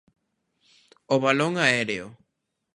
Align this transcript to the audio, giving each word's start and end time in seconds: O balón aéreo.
O 1.15 1.15
balón 1.23 1.53
aéreo. 1.63 2.07